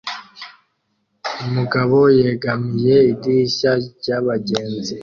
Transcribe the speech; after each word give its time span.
Umugabo 1.45 1.97
yegamiye 2.19 2.95
idirishya 3.11 3.71
ryabagenzi 3.97 4.93